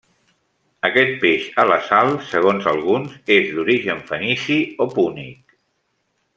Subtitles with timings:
[0.87, 5.59] Aquest peix a la sal, segons alguns, és d’origen fenici o púnic.